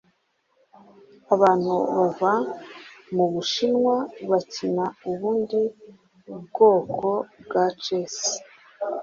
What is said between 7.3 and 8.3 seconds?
bwa chess